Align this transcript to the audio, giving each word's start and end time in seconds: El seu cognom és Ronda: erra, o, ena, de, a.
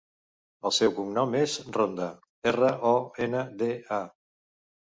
El 0.69 0.71
seu 0.77 0.93
cognom 0.99 1.35
és 1.41 1.57
Ronda: 1.77 2.07
erra, 2.53 2.73
o, 2.93 2.97
ena, 3.27 3.47
de, 3.63 3.69
a. 4.01 4.05